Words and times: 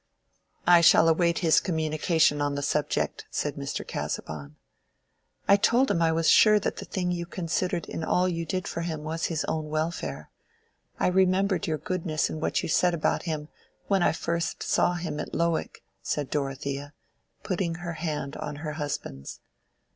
"I 0.65 0.81
shall 0.81 1.07
await 1.07 1.37
his 1.45 1.59
communication 1.59 2.41
on 2.41 2.55
the 2.55 2.63
subject," 2.63 3.27
said 3.29 3.53
Mr. 3.53 3.85
Casaubon. 3.87 4.55
"I 5.47 5.57
told 5.57 5.91
him 5.91 6.01
I 6.01 6.11
was 6.11 6.27
sure 6.27 6.59
that 6.59 6.77
the 6.77 6.85
thing 6.85 7.11
you 7.11 7.27
considered 7.27 7.85
in 7.85 8.03
all 8.03 8.27
you 8.27 8.43
did 8.43 8.67
for 8.67 8.81
him 8.81 9.03
was 9.03 9.25
his 9.25 9.45
own 9.45 9.69
welfare. 9.69 10.31
I 10.99 11.05
remembered 11.05 11.67
your 11.67 11.77
goodness 11.77 12.31
in 12.31 12.39
what 12.39 12.63
you 12.63 12.67
said 12.67 12.95
about 12.95 13.23
him 13.29 13.49
when 13.89 14.01
I 14.01 14.11
first 14.11 14.63
saw 14.63 14.95
him 14.95 15.19
at 15.19 15.35
Lowick," 15.35 15.83
said 16.01 16.31
Dorothea, 16.31 16.93
putting 17.43 17.75
her 17.75 17.93
hand 17.93 18.35
on 18.37 18.55
her 18.55 18.71
husband's. 18.73 19.39